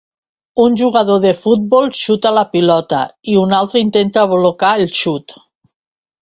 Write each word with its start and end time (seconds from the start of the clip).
Un 0.61 0.77
jugador 0.79 1.19
de 1.25 1.33
futbol 1.43 1.91
xuta 1.99 2.31
la 2.37 2.43
pilota 2.55 3.03
i 3.35 3.37
un 3.43 3.53
altre 3.59 3.85
intenta 3.87 4.25
blocar 4.33 4.73
el 4.81 4.91
xut 5.03 5.37